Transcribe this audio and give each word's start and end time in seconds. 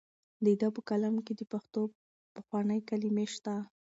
د 0.45 0.47
ده 0.59 0.67
په 0.75 0.81
کلام 0.89 1.15
کې 1.25 1.33
د 1.37 1.41
پښتو 1.51 1.81
پخوانۍ 2.35 2.79
کلمې 2.89 3.25
شته. 3.33 3.55